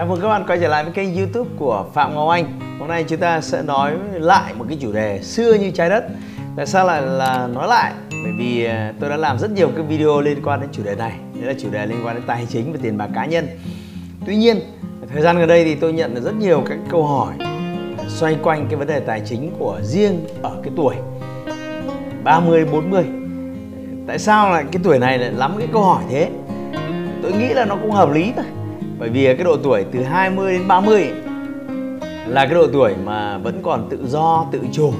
Chào 0.00 0.06
mừng 0.06 0.20
các 0.20 0.28
bạn 0.28 0.44
quay 0.46 0.58
trở 0.60 0.68
lại 0.68 0.84
với 0.84 0.92
kênh 0.92 1.16
youtube 1.16 1.50
của 1.58 1.86
Phạm 1.94 2.14
Ngọc 2.14 2.28
Anh. 2.28 2.60
Hôm 2.78 2.88
nay 2.88 3.04
chúng 3.08 3.20
ta 3.20 3.40
sẽ 3.40 3.62
nói 3.62 3.92
lại 4.12 4.54
một 4.54 4.64
cái 4.68 4.78
chủ 4.80 4.92
đề 4.92 5.22
xưa 5.22 5.54
như 5.54 5.70
trái 5.70 5.90
đất. 5.90 6.04
Tại 6.56 6.66
sao 6.66 6.86
lại 6.86 7.02
là 7.02 7.46
nói 7.46 7.68
lại? 7.68 7.92
Bởi 8.10 8.32
vì 8.38 8.64
à, 8.64 8.92
tôi 9.00 9.10
đã 9.10 9.16
làm 9.16 9.38
rất 9.38 9.50
nhiều 9.50 9.70
cái 9.76 9.84
video 9.84 10.20
liên 10.20 10.42
quan 10.44 10.60
đến 10.60 10.68
chủ 10.72 10.82
đề 10.82 10.94
này. 10.94 11.12
Đấy 11.34 11.44
là 11.44 11.52
chủ 11.62 11.70
đề 11.70 11.86
liên 11.86 12.06
quan 12.06 12.16
đến 12.16 12.24
tài 12.26 12.46
chính 12.48 12.72
và 12.72 12.78
tiền 12.82 12.98
bạc 12.98 13.08
cá 13.14 13.26
nhân. 13.26 13.48
Tuy 14.26 14.36
nhiên, 14.36 14.60
thời 15.12 15.22
gian 15.22 15.38
gần 15.38 15.48
đây 15.48 15.64
thì 15.64 15.74
tôi 15.74 15.92
nhận 15.92 16.14
được 16.14 16.24
rất 16.24 16.34
nhiều 16.34 16.62
các 16.66 16.78
câu 16.90 17.06
hỏi 17.06 17.34
xoay 18.08 18.36
quanh 18.42 18.66
cái 18.70 18.76
vấn 18.76 18.88
đề 18.88 19.00
tài 19.00 19.22
chính 19.24 19.50
của 19.58 19.80
riêng 19.82 20.26
ở 20.42 20.56
cái 20.62 20.72
tuổi 20.76 20.94
30, 22.24 22.64
40 22.64 23.04
Tại 24.06 24.18
sao 24.18 24.50
lại 24.50 24.64
cái 24.72 24.82
tuổi 24.84 24.98
này 24.98 25.18
lại 25.18 25.32
lắm 25.32 25.54
cái 25.58 25.68
câu 25.72 25.82
hỏi 25.82 26.02
thế? 26.10 26.28
Tôi 27.22 27.32
nghĩ 27.32 27.48
là 27.48 27.64
nó 27.64 27.76
cũng 27.76 27.90
hợp 27.90 28.12
lý 28.12 28.32
thôi 28.36 28.44
bởi 29.00 29.08
vì 29.08 29.24
cái 29.24 29.44
độ 29.44 29.56
tuổi 29.62 29.84
từ 29.92 30.02
20 30.02 30.52
đến 30.52 30.68
30 30.68 31.10
là 32.26 32.46
cái 32.46 32.54
độ 32.54 32.66
tuổi 32.72 32.94
mà 33.04 33.38
vẫn 33.38 33.60
còn 33.62 33.88
tự 33.90 34.06
do, 34.06 34.46
tự 34.52 34.60
chủ. 34.72 34.92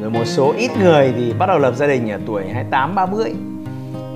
Rồi 0.00 0.10
một 0.10 0.24
số 0.24 0.52
ít 0.58 0.70
người 0.80 1.14
thì 1.16 1.32
bắt 1.38 1.46
đầu 1.46 1.58
lập 1.58 1.74
gia 1.76 1.86
đình 1.86 2.10
ở 2.10 2.18
tuổi 2.26 2.42
28 2.44 2.94
30. 2.94 3.34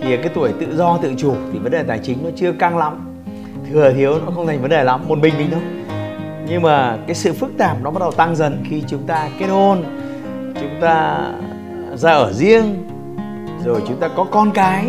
Thì 0.01 0.17
cái 0.17 0.29
tuổi 0.35 0.53
tự 0.61 0.77
do 0.77 0.99
tự 1.03 1.15
chủ 1.19 1.35
thì 1.53 1.59
vấn 1.59 1.73
đề 1.73 1.83
tài 1.83 1.99
chính 2.03 2.25
nó 2.25 2.31
chưa 2.37 2.53
căng 2.53 2.79
lắm. 2.79 3.23
Thừa 3.71 3.93
thiếu 3.93 4.15
nó 4.27 4.33
không 4.35 4.47
thành 4.47 4.63
vấn 4.63 4.71
đề 4.71 4.85
lắm, 4.85 5.01
một 5.09 5.19
mình 5.19 5.35
mình 5.39 5.49
thôi. 5.51 5.63
Nhưng 6.49 6.63
mà 6.63 6.99
cái 7.07 7.15
sự 7.15 7.33
phức 7.33 7.51
tạp 7.59 7.77
nó 7.83 7.91
bắt 7.91 8.01
đầu 8.01 8.11
tăng 8.11 8.37
dần 8.37 8.65
khi 8.69 8.83
chúng 8.89 9.03
ta 9.07 9.29
kết 9.39 9.47
hôn, 9.47 9.85
chúng 10.55 10.81
ta 10.81 11.27
ra 11.95 12.13
ở 12.13 12.33
riêng, 12.33 12.89
rồi 13.65 13.83
chúng 13.89 13.97
ta 13.97 14.09
có 14.09 14.25
con 14.25 14.51
cái 14.51 14.89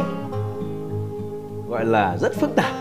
gọi 1.69 1.85
là 1.85 2.17
rất 2.17 2.35
phức 2.35 2.55
tạp 2.55 2.80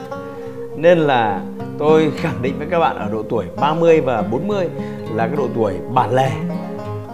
nên 0.80 0.98
là 0.98 1.42
tôi 1.78 2.12
khẳng 2.16 2.42
định 2.42 2.58
với 2.58 2.66
các 2.70 2.78
bạn 2.78 2.96
ở 2.96 3.08
độ 3.12 3.22
tuổi 3.22 3.46
30 3.56 4.00
và 4.00 4.22
40 4.22 4.68
là 5.14 5.26
cái 5.26 5.36
độ 5.36 5.48
tuổi 5.54 5.74
bản 5.94 6.14
lề. 6.14 6.30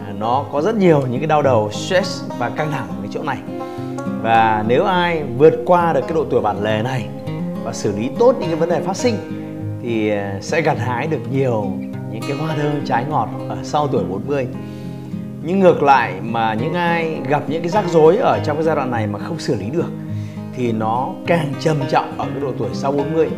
À, 0.06 0.12
nó 0.19 0.45
có 0.53 0.62
rất 0.62 0.77
nhiều 0.77 1.03
những 1.11 1.20
cái 1.20 1.27
đau 1.27 1.42
đầu, 1.42 1.70
stress 1.73 2.25
và 2.39 2.50
căng 2.50 2.70
thẳng 2.70 2.89
ở 2.89 2.95
cái 3.03 3.11
chỗ 3.12 3.23
này. 3.23 3.39
Và 4.23 4.64
nếu 4.69 4.84
ai 4.84 5.23
vượt 5.39 5.55
qua 5.67 5.92
được 5.92 6.00
cái 6.00 6.14
độ 6.14 6.25
tuổi 6.31 6.41
bản 6.41 6.62
lề 6.62 6.83
này 6.83 7.08
và 7.64 7.73
xử 7.73 7.97
lý 7.97 8.11
tốt 8.19 8.36
những 8.41 8.48
cái 8.48 8.56
vấn 8.56 8.69
đề 8.69 8.81
phát 8.81 8.97
sinh 8.97 9.14
thì 9.83 10.11
à, 10.11 10.39
sẽ 10.41 10.61
gặt 10.61 10.78
hái 10.78 11.06
được 11.06 11.20
nhiều 11.33 11.73
những 12.12 12.23
cái 12.28 12.36
hoa 12.36 12.56
thơm 12.56 12.84
trái 12.84 13.05
ngọt 13.11 13.28
ở 13.48 13.56
sau 13.62 13.89
tuổi 13.89 14.05
40 14.05 14.47
nhưng 15.42 15.61
ngược 15.61 15.83
lại 15.83 16.14
mà 16.23 16.55
những 16.55 16.75
ai 16.75 17.20
gặp 17.28 17.42
những 17.48 17.62
cái 17.62 17.70
rắc 17.70 17.84
rối 17.91 18.17
ở 18.17 18.41
trong 18.45 18.56
cái 18.56 18.64
giai 18.64 18.77
đoạn 18.77 18.91
này 18.91 19.06
mà 19.06 19.19
không 19.19 19.39
xử 19.39 19.55
lý 19.55 19.70
được 19.70 19.91
thì 20.56 20.73
nó 20.73 21.08
càng 21.27 21.53
trầm 21.61 21.77
trọng 21.91 22.19
ở 22.19 22.25
cái 22.25 22.41
độ 22.41 22.53
tuổi 22.58 22.69
sau 22.73 22.92
40 22.92 23.28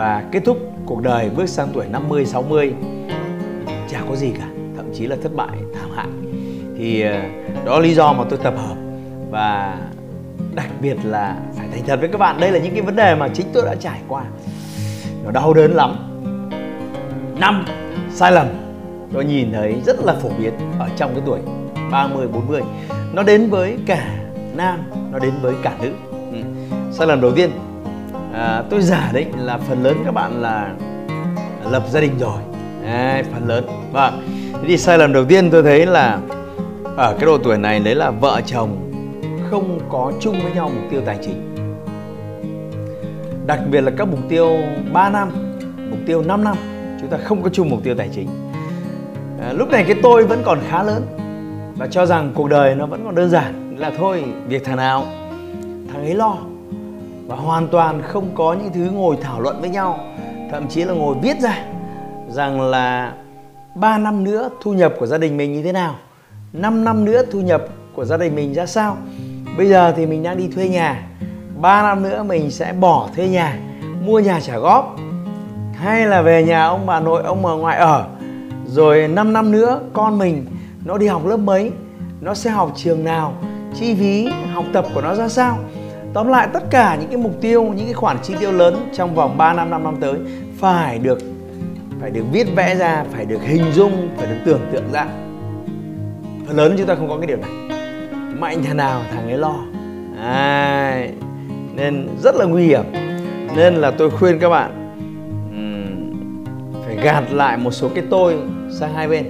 và 0.00 0.24
kết 0.32 0.42
thúc 0.44 0.58
cuộc 0.86 1.02
đời 1.02 1.30
bước 1.36 1.48
sang 1.48 1.68
tuổi 1.72 1.86
50 1.86 2.26
60 2.26 2.74
chả 3.90 4.00
có 4.08 4.16
gì 4.16 4.32
cả, 4.38 4.46
thậm 4.76 4.84
chí 4.94 5.06
là 5.06 5.16
thất 5.22 5.34
bại 5.36 5.58
thảm 5.74 5.90
hại. 5.94 6.06
Thì 6.78 7.02
ờ, 7.02 7.20
đó 7.64 7.74
là 7.74 7.80
lý 7.80 7.94
do 7.94 8.12
mà 8.12 8.24
tôi 8.30 8.38
tập 8.42 8.54
hợp 8.56 8.74
và 9.30 9.78
đặc 10.54 10.66
biệt 10.82 10.96
là 11.04 11.36
phải 11.54 11.66
thành 11.72 11.82
thật 11.86 12.00
với 12.00 12.08
các 12.08 12.18
bạn 12.18 12.40
đây 12.40 12.50
là 12.52 12.58
những 12.58 12.72
cái 12.72 12.82
vấn 12.82 12.96
đề 12.96 13.14
mà 13.14 13.28
chính 13.28 13.46
tôi 13.52 13.62
đã 13.66 13.74
trải 13.74 14.00
qua. 14.08 14.24
Nó 15.24 15.30
đau 15.30 15.54
đớn 15.54 15.72
lắm. 15.72 15.96
Năm 17.40 17.64
sai 18.10 18.32
lầm 18.32 18.46
tôi 19.12 19.24
nhìn 19.24 19.52
thấy 19.52 19.80
rất 19.86 20.00
là 20.04 20.14
phổ 20.14 20.28
biến 20.38 20.52
ở 20.78 20.88
trong 20.96 21.10
cái 21.14 21.22
tuổi 21.26 21.38
30 21.90 22.28
40. 22.28 22.60
Nó 23.12 23.22
đến 23.22 23.50
với 23.50 23.78
cả 23.86 24.14
nam, 24.56 24.78
nó 25.12 25.18
đến 25.18 25.32
với 25.42 25.54
cả 25.62 25.72
nữ 25.82 25.90
Ừ. 26.32 26.38
sai 26.92 27.06
lầm 27.06 27.20
đầu 27.20 27.32
tiên 27.32 27.50
à, 28.34 28.62
tôi 28.70 28.82
giả 28.82 29.10
định 29.14 29.28
là 29.38 29.58
phần 29.58 29.82
lớn 29.82 29.96
các 30.04 30.14
bạn 30.14 30.42
là 30.42 30.74
lập 31.70 31.82
gia 31.90 32.00
đình 32.00 32.18
rồi. 32.18 32.38
À, 32.84 33.22
phần 33.32 33.48
lớn. 33.48 33.64
Vâng. 33.92 34.22
Thế 34.52 34.68
thì 34.68 34.78
sai 34.78 34.98
lầm 34.98 35.12
đầu 35.12 35.24
tiên 35.24 35.50
tôi 35.50 35.62
thấy 35.62 35.86
là 35.86 36.18
ở 36.96 37.14
cái 37.14 37.26
độ 37.26 37.38
tuổi 37.38 37.58
này 37.58 37.80
đấy 37.80 37.94
là 37.94 38.10
vợ 38.10 38.40
chồng 38.46 38.90
không 39.50 39.80
có 39.88 40.12
chung 40.20 40.36
với 40.42 40.52
nhau 40.52 40.70
mục 40.74 40.84
tiêu 40.90 41.00
tài 41.06 41.18
chính. 41.22 41.54
Đặc 43.46 43.60
biệt 43.70 43.80
là 43.80 43.90
các 43.96 44.08
mục 44.08 44.20
tiêu 44.28 44.56
3 44.92 45.10
năm 45.10 45.30
mục 45.90 45.98
tiêu 46.06 46.22
5 46.22 46.44
năm 46.44 46.56
chúng 47.00 47.10
ta 47.10 47.16
không 47.24 47.42
có 47.42 47.48
chung 47.48 47.70
mục 47.70 47.80
tiêu 47.82 47.94
tài 47.94 48.08
chính. 48.14 48.28
À, 49.40 49.52
lúc 49.52 49.70
này 49.70 49.84
cái 49.84 49.96
tôi 50.02 50.24
vẫn 50.24 50.42
còn 50.44 50.58
khá 50.68 50.82
lớn 50.82 51.06
và 51.76 51.86
cho 51.86 52.06
rằng 52.06 52.32
cuộc 52.34 52.48
đời 52.48 52.74
nó 52.74 52.86
vẫn 52.86 53.04
còn 53.04 53.14
đơn 53.14 53.30
giản. 53.30 53.76
Là 53.78 53.92
thôi 53.98 54.24
việc 54.48 54.64
thằng 54.64 54.76
nào 54.76 55.06
thằng 55.92 56.02
ấy 56.02 56.14
lo 56.14 56.36
và 57.30 57.36
hoàn 57.36 57.68
toàn 57.68 58.02
không 58.02 58.30
có 58.34 58.52
những 58.52 58.72
thứ 58.72 58.90
ngồi 58.90 59.16
thảo 59.22 59.40
luận 59.40 59.60
với 59.60 59.70
nhau, 59.70 59.98
thậm 60.50 60.68
chí 60.68 60.84
là 60.84 60.94
ngồi 60.94 61.16
viết 61.22 61.40
ra 61.40 61.64
rằng 62.28 62.60
là 62.60 63.12
3 63.74 63.98
năm 63.98 64.24
nữa 64.24 64.50
thu 64.62 64.72
nhập 64.72 64.92
của 64.98 65.06
gia 65.06 65.18
đình 65.18 65.36
mình 65.36 65.52
như 65.52 65.62
thế 65.62 65.72
nào 65.72 65.94
5 66.52 66.84
năm 66.84 67.04
nữa 67.04 67.22
thu 67.32 67.40
nhập 67.40 67.62
của 67.94 68.04
gia 68.04 68.16
đình 68.16 68.34
mình 68.34 68.54
ra 68.54 68.66
sao. 68.66 68.96
Bây 69.56 69.68
giờ 69.68 69.92
thì 69.96 70.06
mình 70.06 70.22
đang 70.22 70.36
đi 70.36 70.48
thuê 70.48 70.68
nhà 70.68 71.06
3 71.60 71.82
năm 71.82 72.02
nữa 72.02 72.22
mình 72.22 72.50
sẽ 72.50 72.72
bỏ 72.72 73.08
thuê 73.16 73.28
nhà, 73.28 73.58
mua 74.04 74.20
nhà 74.20 74.40
trả 74.40 74.58
góp. 74.58 74.96
Hay 75.74 76.06
là 76.06 76.22
về 76.22 76.44
nhà 76.44 76.64
ông 76.64 76.86
bà 76.86 77.00
nội, 77.00 77.22
ông 77.22 77.42
bà 77.42 77.50
ngoại 77.50 77.78
ở, 77.78 78.06
rồi 78.66 79.08
5 79.08 79.32
năm 79.32 79.52
nữa 79.52 79.80
con 79.92 80.18
mình 80.18 80.46
nó 80.84 80.98
đi 80.98 81.06
học 81.06 81.26
lớp 81.26 81.36
mấy, 81.36 81.72
nó 82.20 82.34
sẽ 82.34 82.50
học 82.50 82.72
trường 82.76 83.04
nào, 83.04 83.34
chi 83.74 83.94
phí 83.94 84.28
học 84.52 84.64
tập 84.72 84.84
của 84.94 85.00
nó 85.00 85.14
ra 85.14 85.28
sao. 85.28 85.58
Tóm 86.14 86.28
lại 86.28 86.48
tất 86.52 86.62
cả 86.70 86.96
những 87.00 87.08
cái 87.08 87.16
mục 87.16 87.40
tiêu, 87.40 87.64
những 87.64 87.86
cái 87.86 87.94
khoản 87.94 88.18
chi 88.22 88.34
tiêu 88.40 88.52
lớn 88.52 88.88
trong 88.92 89.14
vòng 89.14 89.38
3 89.38 89.52
năm 89.52 89.70
5 89.70 89.84
năm 89.84 89.96
tới 90.00 90.14
phải 90.58 90.98
được 90.98 91.18
phải 92.00 92.10
được 92.10 92.24
viết 92.32 92.46
vẽ 92.56 92.76
ra, 92.76 93.04
phải 93.12 93.24
được 93.24 93.42
hình 93.42 93.64
dung, 93.72 94.08
phải 94.16 94.26
được 94.26 94.38
tưởng 94.44 94.60
tượng 94.72 94.92
ra. 94.92 95.06
Phần 96.46 96.56
lớn 96.56 96.74
chúng 96.78 96.86
ta 96.86 96.94
không 96.94 97.08
có 97.08 97.16
cái 97.18 97.26
điều 97.26 97.36
này. 97.36 97.50
Mạnh 98.38 98.62
thằng 98.64 98.76
nào 98.76 99.02
thằng 99.10 99.28
ấy 99.28 99.38
lo. 99.38 99.54
À, 100.22 101.06
nên 101.74 102.08
rất 102.22 102.34
là 102.34 102.44
nguy 102.44 102.66
hiểm. 102.66 102.84
Nên 103.56 103.74
là 103.74 103.90
tôi 103.90 104.10
khuyên 104.10 104.38
các 104.38 104.48
bạn 104.48 104.80
phải 106.90 107.04
gạt 107.04 107.32
lại 107.32 107.56
một 107.56 107.70
số 107.70 107.88
cái 107.94 108.04
tôi 108.10 108.38
sang 108.78 108.94
hai 108.94 109.08
bên 109.08 109.24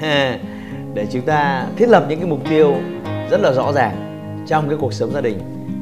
để 0.94 1.06
chúng 1.10 1.22
ta 1.22 1.66
thiết 1.76 1.88
lập 1.88 2.06
những 2.08 2.20
cái 2.20 2.28
mục 2.28 2.40
tiêu 2.50 2.74
rất 3.30 3.40
là 3.40 3.52
rõ 3.52 3.72
ràng 3.72 3.96
trong 4.46 4.68
cái 4.68 4.78
cuộc 4.80 4.92
sống 4.92 5.10
gia 5.12 5.20
đình 5.20 5.38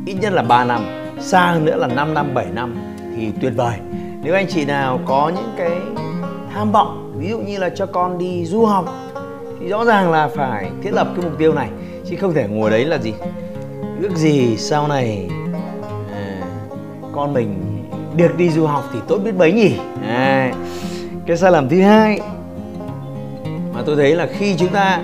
ít 0.08 0.16
nhất 0.20 0.32
là 0.32 0.42
3 0.42 0.64
năm 0.64 0.80
xa 1.20 1.50
hơn 1.52 1.64
nữa 1.64 1.76
là 1.76 1.86
5 1.86 2.14
năm 2.14 2.34
7 2.34 2.46
năm 2.54 2.76
thì 3.16 3.32
tuyệt 3.40 3.52
vời. 3.56 3.78
Nếu 4.22 4.34
anh 4.34 4.46
chị 4.48 4.64
nào 4.64 5.00
có 5.06 5.32
những 5.36 5.52
cái 5.56 5.70
tham 6.54 6.72
vọng 6.72 7.12
ví 7.16 7.30
dụ 7.30 7.38
như 7.38 7.58
là 7.58 7.68
cho 7.68 7.86
con 7.86 8.18
đi 8.18 8.44
du 8.44 8.64
học 8.64 8.94
thì 9.60 9.68
rõ 9.68 9.84
ràng 9.84 10.10
là 10.10 10.28
phải 10.28 10.70
thiết 10.82 10.90
lập 10.92 11.08
cái 11.16 11.24
mục 11.24 11.38
tiêu 11.38 11.54
này 11.54 11.68
chứ 12.10 12.16
không 12.20 12.34
thể 12.34 12.48
ngồi 12.48 12.70
đấy 12.70 12.84
là 12.84 12.98
gì. 12.98 13.14
Ước 14.02 14.16
gì 14.16 14.56
sau 14.56 14.88
này 14.88 15.30
à, 16.12 16.42
con 17.12 17.34
mình 17.34 17.54
được 18.16 18.36
đi 18.36 18.50
du 18.50 18.66
học 18.66 18.84
thì 18.92 18.98
tốt 19.08 19.18
biết 19.24 19.34
mấy 19.34 19.52
nhỉ? 19.52 19.76
À, 20.06 20.52
cái 21.26 21.36
sai 21.36 21.52
lầm 21.52 21.68
thứ 21.68 21.80
hai 21.80 22.20
mà 23.74 23.82
tôi 23.86 23.96
thấy 23.96 24.14
là 24.14 24.26
khi 24.26 24.56
chúng 24.56 24.68
ta 24.68 25.00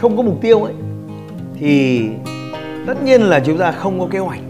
không 0.00 0.16
có 0.16 0.22
mục 0.22 0.38
tiêu 0.40 0.62
ấy 0.62 0.74
thì 1.60 2.08
tất 2.86 3.02
nhiên 3.04 3.22
là 3.22 3.40
chúng 3.40 3.58
ta 3.58 3.72
không 3.72 4.00
có 4.00 4.06
kế 4.10 4.18
hoạch. 4.18 4.40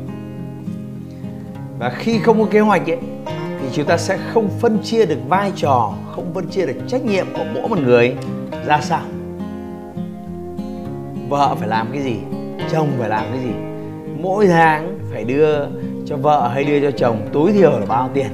Và 1.79 1.91
khi 1.91 2.19
không 2.19 2.41
có 2.41 2.47
kế 2.51 2.61
hoạch 2.61 2.91
ấy, 2.91 2.99
thì 3.61 3.69
chúng 3.73 3.87
ta 3.87 3.97
sẽ 3.97 4.19
không 4.33 4.49
phân 4.61 4.79
chia 4.83 5.07
được 5.07 5.19
vai 5.29 5.53
trò, 5.57 5.93
không 6.13 6.35
phân 6.35 6.49
chia 6.49 6.67
được 6.67 6.77
trách 6.87 7.05
nhiệm 7.05 7.27
của 7.35 7.45
mỗi 7.55 7.69
một 7.69 7.79
người 7.79 8.17
ra 8.67 8.81
sao. 8.81 9.03
Vợ 11.29 11.55
phải 11.59 11.69
làm 11.69 11.89
cái 11.93 12.03
gì, 12.03 12.17
chồng 12.71 12.89
phải 12.99 13.09
làm 13.09 13.25
cái 13.33 13.41
gì. 13.41 13.53
Mỗi 14.21 14.47
tháng 14.47 14.99
phải 15.13 15.25
đưa 15.25 15.67
cho 16.07 16.17
vợ 16.17 16.51
hay 16.55 16.65
đưa 16.65 16.81
cho 16.81 16.91
chồng 16.91 17.29
tối 17.33 17.53
thiểu 17.53 17.71
là 17.71 17.87
bao 17.87 18.11
tiền, 18.15 18.31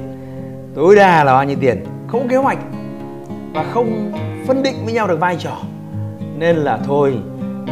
tối 0.75 0.96
đa 0.96 1.25
là 1.25 1.32
bao 1.32 1.44
nhiêu 1.44 1.56
tiền. 1.61 1.85
Không 2.06 2.29
kế 2.29 2.37
hoạch 2.37 2.58
và 3.55 3.64
không 3.73 4.12
phân 4.46 4.62
định 4.62 4.75
với 4.85 4.94
nhau 4.94 5.08
được 5.08 5.20
vai 5.20 5.37
trò. 5.38 5.56
Nên 6.38 6.56
là 6.56 6.79
thôi, 6.87 7.14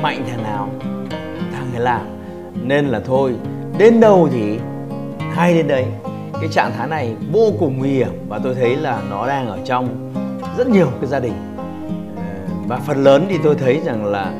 mạnh 0.03 0.25
thằng 0.31 0.43
nào 0.43 0.69
nên 2.69 2.87
là 2.87 3.01
thôi 3.01 3.35
đến 3.79 4.01
đâu 4.01 4.29
thì 4.33 4.59
hay 5.33 5.55
đến 5.55 5.69
đấy. 5.69 5.85
Cái 6.41 6.49
trạng 6.53 6.73
thái 6.77 6.89
này 6.89 7.17
vô 7.33 7.53
cùng 7.59 7.79
nguy 7.79 7.89
hiểm 7.89 8.09
và 8.29 8.41
tôi 8.45 8.55
thấy 8.55 8.77
là 8.77 9.03
nó 9.11 9.27
đang 9.27 9.49
ở 9.49 9.59
trong 9.65 10.13
rất 10.59 10.69
nhiều 10.69 10.87
cái 11.01 11.11
gia 11.11 11.21
đình. 11.21 11.33
Ờ, 12.17 12.23
và 12.67 12.79
phần 12.79 13.05
lớn 13.05 13.27
thì 13.29 13.39
tôi 13.45 13.55
thấy 13.55 13.81
rằng 13.85 14.05
là 14.05 14.33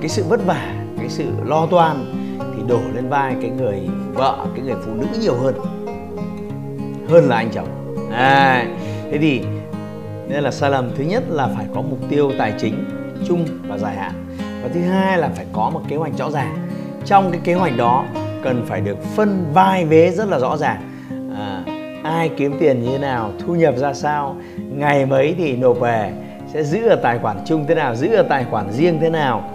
cái 0.00 0.08
sự 0.08 0.24
vất 0.28 0.46
vả 0.46 0.74
cái 0.98 1.08
sự 1.08 1.24
lo 1.44 1.66
toan 1.66 1.96
thì 2.56 2.62
đổ 2.68 2.80
lên 2.94 3.08
vai 3.08 3.36
cái 3.40 3.50
người 3.50 3.80
vợ 4.14 4.46
cái 4.54 4.64
người 4.64 4.76
phụ 4.86 4.92
nữ 4.94 5.06
nhiều 5.20 5.34
hơn. 5.34 5.54
Hơn 7.08 7.28
là 7.28 7.36
anh 7.36 7.50
chồng. 7.52 7.68
À, 8.12 8.66
thế 9.10 9.18
thì 9.18 9.42
nên 10.28 10.42
là 10.42 10.50
sai 10.50 10.70
lầm. 10.70 10.90
Thứ 10.96 11.04
nhất 11.04 11.22
là 11.28 11.48
phải 11.56 11.66
có 11.74 11.82
mục 11.82 11.98
tiêu 12.08 12.32
tài 12.38 12.54
chính 12.60 12.84
chung 13.28 13.44
và 13.68 13.78
dài 13.78 13.96
hạn. 13.96 14.12
Và 14.62 14.68
thứ 14.74 14.80
hai 14.80 15.18
là 15.18 15.28
phải 15.36 15.46
có 15.52 15.70
một 15.70 15.82
kế 15.88 15.96
hoạch 15.96 16.12
rõ 16.18 16.30
ràng 16.30 16.69
trong 17.10 17.30
cái 17.30 17.40
kế 17.44 17.54
hoạch 17.54 17.76
đó 17.76 18.04
cần 18.42 18.64
phải 18.66 18.80
được 18.80 18.96
phân 19.16 19.44
vai 19.52 19.84
vế 19.84 20.10
rất 20.10 20.28
là 20.28 20.38
rõ 20.38 20.56
ràng. 20.56 20.80
À, 21.36 21.62
ai 22.04 22.30
kiếm 22.36 22.56
tiền 22.60 22.82
như 22.82 22.88
thế 22.92 22.98
nào 22.98 23.32
thu 23.38 23.54
nhập 23.54 23.74
ra 23.76 23.94
sao 23.94 24.36
ngày 24.56 25.06
mấy 25.06 25.34
thì 25.38 25.56
nộp 25.56 25.80
về 25.80 26.12
sẽ 26.52 26.64
giữ 26.64 26.88
ở 26.88 26.96
tài 26.96 27.18
khoản 27.18 27.36
chung 27.46 27.64
thế 27.68 27.74
nào 27.74 27.96
giữ 27.96 28.14
ở 28.14 28.22
tài 28.22 28.44
khoản 28.44 28.72
riêng 28.72 28.98
thế 29.00 29.10
nào 29.10 29.50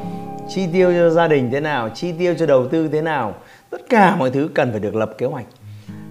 chi 0.50 0.68
tiêu 0.74 0.94
cho 0.94 1.10
gia 1.10 1.28
đình 1.28 1.50
thế 1.52 1.60
nào 1.60 1.90
chi 1.90 2.14
tiêu 2.20 2.34
cho 2.38 2.46
đầu 2.46 2.68
tư 2.68 2.88
thế 2.88 3.02
nào. 3.02 3.34
Tất 3.70 3.82
cả 3.90 4.16
mọi 4.16 4.32
thứ 4.32 4.50
cần 4.54 4.72
phải 4.72 4.80
được 4.80 4.96
lập 4.96 5.12
kế 5.18 5.26
hoạch. 5.26 5.46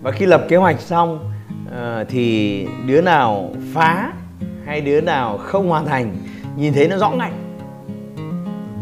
Và 0.02 0.10
khi 0.10 0.26
lập 0.26 0.44
kế 0.48 0.56
hoạch 0.56 0.80
xong 0.80 1.32
ờ, 1.76 2.04
thì 2.08 2.66
đứa 2.86 3.00
nào 3.00 3.50
phá 3.74 4.12
hay 4.66 4.80
đứa 4.80 5.00
nào 5.00 5.38
không 5.38 5.68
hoàn 5.68 5.86
thành 5.86 6.16
nhìn 6.56 6.72
thấy 6.72 6.88
nó 6.88 6.96
rõ 6.98 7.10
ngay. 7.10 7.30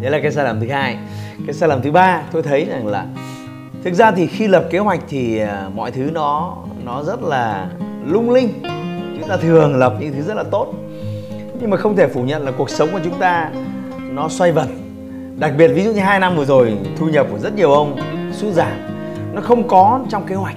Đấy 0.01 0.11
là 0.11 0.19
cái 0.23 0.33
sai 0.33 0.45
lầm 0.45 0.61
thứ 0.61 0.69
hai 0.69 0.99
cái 1.47 1.55
sai 1.55 1.69
lầm 1.69 1.83
thứ 1.83 1.91
ba 1.91 2.23
tôi 2.33 2.43
thấy 2.43 2.65
rằng 2.65 2.87
là 2.87 3.07
thực 3.85 3.95
ra 3.95 4.11
thì 4.11 4.27
khi 4.27 4.47
lập 4.47 4.65
kế 4.71 4.79
hoạch 4.79 5.01
thì 5.09 5.39
à, 5.39 5.69
mọi 5.75 5.91
thứ 5.91 6.11
nó 6.13 6.57
nó 6.85 7.03
rất 7.03 7.23
là 7.23 7.69
lung 8.07 8.31
linh. 8.31 8.63
Chúng 9.21 9.29
ta 9.29 9.37
thường 9.37 9.77
lập 9.77 9.95
những 10.01 10.13
thứ 10.13 10.23
rất 10.23 10.35
là 10.35 10.43
tốt. 10.51 10.75
Nhưng 11.61 11.71
mà 11.71 11.77
không 11.77 11.97
thể 11.97 12.07
phủ 12.07 12.23
nhận 12.23 12.45
là 12.45 12.53
cuộc 12.59 12.71
sống 12.71 12.89
của 12.93 13.01
chúng 13.05 13.19
ta 13.19 13.51
nó 14.11 14.29
xoay 14.29 14.53
vần. 14.53 14.69
Đặc 15.39 15.53
biệt 15.59 15.69
ví 15.69 15.85
dụ 15.85 15.93
như 15.93 16.01
hai 16.01 16.21
năm 16.21 16.37
vừa 16.37 16.45
rồi 16.45 16.79
thu 16.99 17.07
nhập 17.09 17.27
của 17.31 17.39
rất 17.39 17.55
nhiều 17.57 17.73
ông 17.73 17.97
sụt 18.33 18.55
giảm. 18.55 18.73
Nó 19.35 19.41
không 19.41 19.69
có 19.69 20.01
trong 20.09 20.27
kế 20.27 20.35
hoạch. 20.35 20.57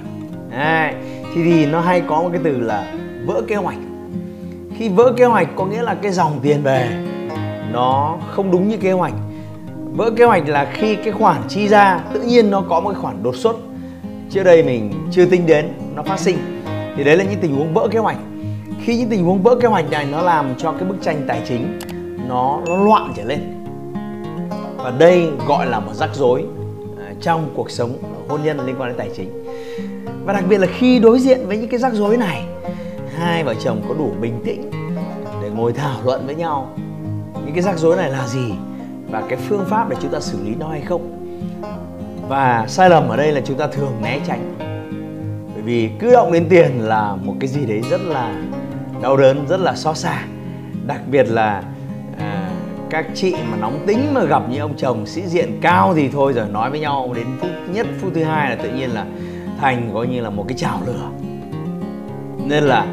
À, 0.52 0.94
thì 1.36 1.44
thì 1.44 1.66
nó 1.66 1.80
hay 1.80 2.02
có 2.02 2.22
một 2.22 2.30
cái 2.32 2.42
từ 2.44 2.60
là 2.60 2.94
vỡ 3.26 3.42
kế 3.48 3.56
hoạch. 3.56 3.78
Khi 4.78 4.90
vỡ 4.90 5.14
kế 5.18 5.26
hoạch 5.26 5.48
có 5.56 5.66
nghĩa 5.66 5.82
là 5.82 5.96
cái 6.02 6.12
dòng 6.12 6.40
tiền 6.44 6.64
về 6.64 6.90
nó 7.72 8.18
không 8.32 8.52
đúng 8.52 8.68
như 8.68 8.78
kế 8.78 8.92
hoạch 8.92 9.14
vỡ 9.96 10.12
kế 10.16 10.26
hoạch 10.26 10.48
là 10.48 10.72
khi 10.74 10.96
cái 10.96 11.14
khoản 11.14 11.42
chi 11.48 11.68
ra, 11.68 12.04
tự 12.14 12.22
nhiên 12.22 12.52
nó 12.52 12.62
có 12.70 12.80
một 12.80 12.90
cái 12.90 13.02
khoản 13.02 13.24
đột 13.24 13.36
xuất. 13.36 13.56
Trước 14.30 14.44
đây 14.44 14.64
mình 14.64 14.92
chưa 15.12 15.26
tính 15.26 15.46
đến, 15.46 15.74
nó 15.96 16.04
phát 16.04 16.20
sinh. 16.20 16.38
Thì 16.98 17.04
đấy 17.04 17.18
là 17.18 17.24
những 17.24 17.40
tình 17.42 17.56
huống 17.56 17.74
vỡ 17.74 17.88
kế 17.92 18.00
hoạch. 18.00 18.18
Khi 18.84 18.98
những 18.98 19.10
tình 19.10 19.26
huống 19.26 19.44
vỡ 19.44 19.56
kế 19.56 19.68
hoạch 19.68 19.90
này 19.90 20.06
nó 20.12 20.22
làm 20.22 20.56
cho 20.58 20.72
cái 20.72 20.84
bức 20.84 21.02
tranh 21.02 21.22
tài 21.28 21.42
chính 21.48 21.80
nó 22.28 22.60
nó 22.68 22.78
loạn 22.78 23.14
trở 23.16 23.24
lên. 23.24 23.40
Và 24.78 24.92
đây 25.00 25.30
gọi 25.48 25.66
là 25.66 25.80
một 25.80 25.94
rắc 25.94 26.10
rối 26.16 26.46
à, 27.00 27.14
trong 27.22 27.50
cuộc 27.56 27.72
sống 27.72 27.98
hôn 28.28 28.44
nhân 28.44 28.66
liên 28.66 28.76
quan 28.80 28.90
đến 28.90 28.98
tài 28.98 29.10
chính. 29.16 29.46
Và 30.26 30.34
đặc 30.34 30.44
biệt 30.50 30.58
là 30.58 30.68
khi 30.68 31.00
đối 31.00 31.20
diện 31.20 31.48
với 31.48 31.58
những 31.58 31.70
cái 31.70 31.80
rắc 31.80 31.94
rối 31.94 32.18
này, 32.18 32.44
hai 33.18 33.44
vợ 33.44 33.54
chồng 33.64 33.82
có 33.88 33.96
đủ 33.98 34.12
bình 34.22 34.42
tĩnh 34.46 34.72
để 35.42 35.50
ngồi 35.50 35.74
thảo 35.74 36.00
luận 36.06 36.26
với 36.26 36.36
nhau. 36.36 36.70
Những 37.46 37.54
cái 37.54 37.62
rắc 37.62 37.78
rối 37.78 37.98
này 37.98 38.10
là 38.10 38.28
gì? 38.28 38.54
Và 39.16 39.24
cái 39.30 39.40
phương 39.50 39.66
pháp 39.66 39.90
để 39.90 39.96
chúng 40.02 40.12
ta 40.12 40.20
xử 40.20 40.44
lý 40.44 40.56
nó 40.56 40.68
hay 40.68 40.82
không? 40.82 41.02
Và 42.28 42.66
sai 42.68 42.90
lầm 42.90 43.10
ở 43.10 43.18
đây 43.18 43.32
là 43.32 43.42
chúng 43.46 43.58
ta 43.58 43.68
thường 43.68 43.92
né 44.02 44.20
tránh. 44.28 44.56
Bởi 45.54 45.64
vì 45.64 45.90
cứ 46.00 46.12
động 46.12 46.32
đến 46.32 46.46
tiền 46.50 46.80
là 46.80 47.16
một 47.16 47.34
cái 47.40 47.48
gì 47.48 47.66
đấy 47.66 47.82
rất 47.90 48.02
là 48.02 48.42
đau 49.02 49.18
đớn 49.18 49.46
rất 49.50 49.60
là 49.60 49.76
xót 49.76 49.98
xa. 49.98 50.24
Đặc 50.88 51.02
biệt 51.12 51.24
là 51.30 51.64
à, 52.20 52.50
các 52.90 53.06
chị 53.14 53.36
mà 53.52 53.58
nóng 53.58 53.80
tính 53.88 54.14
mà 54.14 54.24
gặp 54.24 54.44
những 54.50 54.60
ông 54.60 54.74
chồng 54.78 55.06
sĩ 55.06 55.22
diện 55.22 55.60
cao 55.62 55.94
thì 55.96 56.10
thôi 56.10 56.34
rồi 56.34 56.46
nói 56.50 56.70
với 56.70 56.80
nhau 56.80 57.14
đến 57.16 57.28
phút 57.40 57.52
nhất 57.74 57.88
phút 58.02 58.12
thứ 58.16 58.24
hai 58.24 58.50
là 58.50 58.64
tự 58.64 58.70
nhiên 58.70 58.90
là 58.90 59.06
thành 59.62 59.90
coi 59.94 60.08
như 60.08 60.22
là 60.22 60.30
một 60.30 60.46
cái 60.48 60.58
chảo 60.58 60.80
lửa. 60.86 61.10
Nên 62.46 62.64
là 62.64 62.86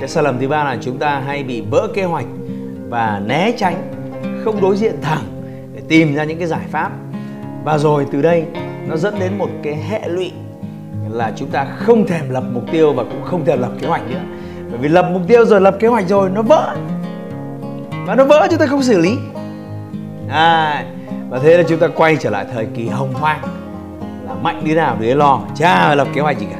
cái 0.00 0.08
sai 0.08 0.24
lầm 0.24 0.38
thứ 0.40 0.48
ba 0.48 0.64
là 0.64 0.76
chúng 0.80 0.98
ta 0.98 1.22
hay 1.26 1.42
bị 1.42 1.60
vỡ 1.60 1.88
kế 1.94 2.04
hoạch 2.04 2.26
và 2.88 3.22
né 3.26 3.52
tránh 3.56 3.76
không 4.44 4.60
đối 4.60 4.76
diện 4.76 4.94
thẳng 5.02 5.33
tìm 5.88 6.14
ra 6.14 6.24
những 6.24 6.38
cái 6.38 6.48
giải 6.48 6.64
pháp. 6.70 6.90
Và 7.64 7.78
rồi 7.78 8.06
từ 8.12 8.22
đây 8.22 8.44
nó 8.86 8.96
dẫn 8.96 9.14
đến 9.18 9.38
một 9.38 9.48
cái 9.62 9.76
hệ 9.76 10.08
lụy 10.08 10.32
là 11.10 11.32
chúng 11.36 11.48
ta 11.48 11.64
không 11.64 12.06
thèm 12.06 12.30
lập 12.30 12.44
mục 12.52 12.64
tiêu 12.72 12.92
và 12.92 13.04
cũng 13.04 13.22
không 13.24 13.44
thèm 13.44 13.60
lập 13.60 13.72
kế 13.80 13.86
hoạch 13.86 14.10
nữa. 14.10 14.20
Bởi 14.70 14.78
vì 14.78 14.88
lập 14.88 15.08
mục 15.12 15.22
tiêu 15.28 15.44
rồi 15.44 15.60
lập 15.60 15.76
kế 15.80 15.88
hoạch 15.88 16.08
rồi 16.08 16.30
nó 16.30 16.42
vỡ. 16.42 16.76
Và 18.06 18.14
nó 18.14 18.24
vỡ 18.24 18.46
chúng 18.50 18.58
ta 18.58 18.66
không 18.66 18.82
xử 18.82 18.98
lý. 18.98 19.16
À, 20.28 20.84
và 21.30 21.38
thế 21.38 21.56
là 21.56 21.62
chúng 21.68 21.78
ta 21.78 21.88
quay 21.88 22.16
trở 22.16 22.30
lại 22.30 22.46
thời 22.54 22.66
kỳ 22.66 22.86
hồng 22.86 23.14
hoang. 23.14 23.40
Là 24.26 24.34
mạnh 24.34 24.62
đi 24.64 24.74
nào 24.74 24.96
đứa 25.00 25.14
lo 25.14 25.40
cha 25.54 25.94
lập 25.94 26.08
kế 26.14 26.20
hoạch 26.20 26.38
gì 26.38 26.46
cả. 26.50 26.58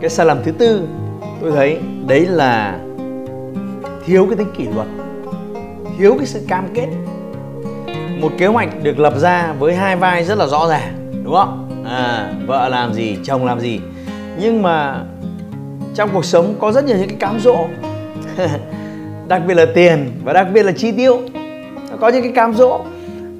Cái 0.00 0.10
sai 0.10 0.26
lầm 0.26 0.42
thứ 0.44 0.52
tư 0.52 0.88
tôi 1.40 1.52
thấy 1.52 1.78
đấy 2.06 2.26
là 2.26 2.78
thiếu 4.06 4.26
cái 4.26 4.36
tính 4.36 4.52
kỷ 4.56 4.64
luật 4.74 4.88
thiếu 5.98 6.14
cái 6.18 6.26
sự 6.26 6.40
cam 6.48 6.68
kết 6.74 6.88
một 8.22 8.32
kế 8.38 8.46
hoạch 8.46 8.82
được 8.82 8.98
lập 8.98 9.14
ra 9.18 9.52
với 9.58 9.74
hai 9.74 9.96
vai 9.96 10.24
rất 10.24 10.38
là 10.38 10.46
rõ 10.46 10.68
ràng, 10.68 11.22
đúng 11.24 11.34
không? 11.34 11.84
À 11.88 12.32
vợ 12.46 12.68
làm 12.68 12.94
gì, 12.94 13.16
chồng 13.24 13.46
làm 13.46 13.60
gì. 13.60 13.80
Nhưng 14.40 14.62
mà 14.62 15.04
trong 15.94 16.10
cuộc 16.12 16.24
sống 16.24 16.54
có 16.60 16.72
rất 16.72 16.84
nhiều 16.84 16.96
những 16.96 17.08
cái 17.08 17.16
cám 17.20 17.40
dỗ. 17.40 17.56
Đặc 19.28 19.42
biệt 19.46 19.54
là 19.54 19.66
tiền 19.74 20.12
và 20.24 20.32
đặc 20.32 20.46
biệt 20.52 20.62
là 20.62 20.72
chi 20.72 20.92
tiêu. 20.92 21.20
Có 22.00 22.08
những 22.08 22.22
cái 22.22 22.32
cám 22.34 22.54
dỗ 22.54 22.80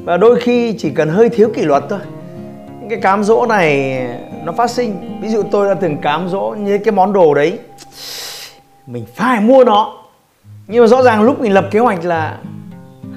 và 0.05 0.17
đôi 0.17 0.41
khi 0.41 0.75
chỉ 0.79 0.91
cần 0.91 1.09
hơi 1.09 1.29
thiếu 1.29 1.49
kỷ 1.55 1.63
luật 1.63 1.85
thôi. 1.89 2.01
Những 2.81 2.89
cái 2.89 3.01
cám 3.01 3.25
dỗ 3.25 3.47
này 3.47 4.03
nó 4.45 4.53
phát 4.53 4.71
sinh. 4.71 5.19
Ví 5.23 5.29
dụ 5.29 5.43
tôi 5.43 5.69
đã 5.69 5.75
từng 5.75 5.99
cám 5.99 6.29
dỗ 6.29 6.55
như 6.59 6.79
cái 6.79 6.93
món 6.93 7.13
đồ 7.13 7.35
đấy. 7.35 7.59
Mình 8.87 9.05
phải 9.15 9.41
mua 9.41 9.65
nó. 9.65 9.93
Nhưng 10.67 10.83
mà 10.83 10.87
rõ 10.87 11.03
ràng 11.03 11.23
lúc 11.23 11.41
mình 11.41 11.53
lập 11.53 11.69
kế 11.71 11.79
hoạch 11.79 12.05
là 12.05 12.39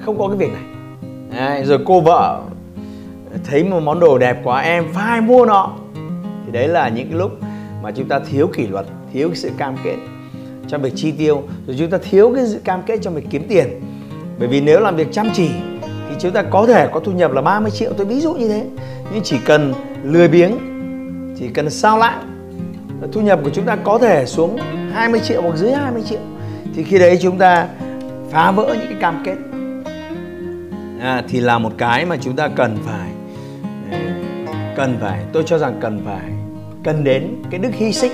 không 0.04 0.18
có 0.18 0.28
cái 0.28 0.36
việc 0.36 0.52
này 0.52 0.75
đấy, 1.36 1.64
rồi 1.64 1.78
cô 1.86 2.00
vợ 2.00 2.42
thấy 3.44 3.64
một 3.64 3.80
món 3.80 4.00
đồ 4.00 4.18
đẹp 4.18 4.36
quá 4.44 4.60
em 4.60 4.84
phải 4.92 5.20
mua 5.20 5.46
nó. 5.46 5.72
Thì 6.46 6.52
đấy 6.52 6.68
là 6.68 6.88
những 6.88 7.08
cái 7.08 7.18
lúc 7.18 7.30
mà 7.82 7.90
chúng 7.90 8.08
ta 8.08 8.20
thiếu 8.30 8.46
kỷ 8.46 8.66
luật 8.66 8.86
thiếu 9.12 9.28
cái 9.28 9.36
sự 9.36 9.50
cam 9.58 9.76
kết 9.84 9.96
trong 10.68 10.82
việc 10.82 10.92
chi 10.96 11.12
tiêu 11.12 11.42
rồi 11.66 11.76
chúng 11.78 11.90
ta 11.90 11.98
thiếu 12.10 12.32
cái 12.34 12.46
sự 12.46 12.60
cam 12.64 12.82
kết 12.82 12.98
trong 13.02 13.14
việc 13.14 13.26
kiếm 13.30 13.46
tiền. 13.48 13.80
Bởi 14.38 14.48
vì 14.48 14.60
nếu 14.60 14.80
làm 14.80 14.96
việc 14.96 15.12
chăm 15.12 15.30
chỉ 15.34 15.50
thì 15.82 16.14
chúng 16.18 16.32
ta 16.32 16.42
có 16.42 16.66
thể 16.66 16.88
có 16.92 17.00
thu 17.00 17.12
nhập 17.12 17.32
là 17.32 17.42
30 17.42 17.70
triệu. 17.70 17.92
Tôi 17.96 18.06
ví 18.06 18.20
dụ 18.20 18.34
như 18.34 18.48
thế. 18.48 18.64
Nhưng 19.12 19.22
chỉ 19.24 19.38
cần 19.44 19.74
lười 20.04 20.28
biếng 20.28 20.52
chỉ 21.38 21.48
cần 21.48 21.70
sao 21.70 21.98
lãng 21.98 22.22
thu 23.12 23.20
nhập 23.20 23.40
của 23.44 23.50
chúng 23.50 23.64
ta 23.64 23.76
có 23.76 23.98
thể 23.98 24.26
xuống 24.26 24.58
20 24.92 25.20
triệu 25.20 25.42
hoặc 25.42 25.56
dưới 25.56 25.72
20 25.72 26.02
triệu. 26.02 26.20
Thì 26.74 26.82
khi 26.82 26.98
đấy 26.98 27.18
chúng 27.22 27.38
ta 27.38 27.68
phá 28.30 28.50
vỡ 28.50 28.76
những 28.78 28.88
cái 28.88 29.00
cam 29.00 29.22
kết 29.24 29.36
à, 31.00 31.22
thì 31.28 31.40
là 31.40 31.58
một 31.58 31.72
cái 31.78 32.06
mà 32.06 32.16
chúng 32.20 32.36
ta 32.36 32.48
cần 32.48 32.76
phải 32.84 33.10
ừ, 33.90 33.96
cần 34.76 34.98
phải 35.00 35.24
tôi 35.32 35.42
cho 35.46 35.58
rằng 35.58 35.78
cần 35.80 36.02
phải 36.04 36.30
cần 36.84 37.04
đến 37.04 37.42
cái 37.50 37.60
đức 37.60 37.70
hy 37.72 37.92
sinh 37.92 38.12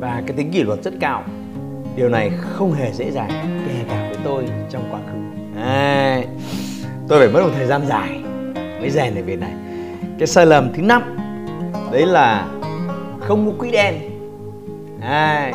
và 0.00 0.22
cái 0.26 0.36
tính 0.36 0.50
kỷ 0.50 0.62
luật 0.62 0.82
rất 0.82 0.94
cao. 1.00 1.24
Điều 1.96 2.08
này 2.08 2.30
không 2.40 2.72
hề 2.72 2.92
dễ 2.92 3.10
dàng 3.10 3.30
kể 3.68 3.74
cả 3.88 4.06
với 4.08 4.18
tôi 4.24 4.44
trong 4.70 4.88
quá 4.90 5.00
khứ. 5.06 5.18
À, 5.60 6.22
tôi 7.08 7.18
phải 7.18 7.28
mất 7.28 7.42
một 7.42 7.52
thời 7.56 7.66
gian 7.66 7.86
dài 7.86 8.20
mới 8.80 8.90
rèn 8.90 9.14
được 9.14 9.22
việc 9.26 9.40
này. 9.40 9.52
Cái 10.18 10.26
sai 10.26 10.46
lầm 10.46 10.72
thứ 10.74 10.82
năm 10.82 11.16
đấy 11.92 12.06
là 12.06 12.48
không 13.20 13.46
có 13.46 13.52
quỹ 13.58 13.70
đen. 13.70 13.94
À, 15.00 15.52